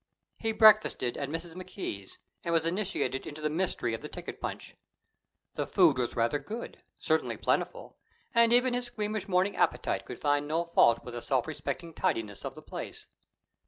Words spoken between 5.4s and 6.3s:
The food was